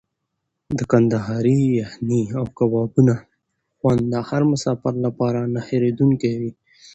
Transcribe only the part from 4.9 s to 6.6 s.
لپاره نه هېرېدونکی وي.